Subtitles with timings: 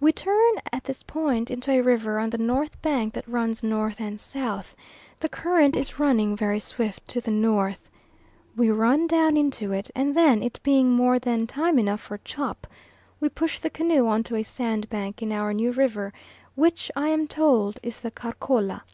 [0.00, 4.00] We turn at this point into a river on the north bank that runs north
[4.00, 4.74] and south
[5.20, 7.90] the current is running very swift to the north.
[8.56, 12.66] We run down into it, and then, it being more than time enough for chop,
[13.20, 16.14] we push the canoe on to a sandbank in our new river,
[16.54, 18.84] which I am told is the Karkola.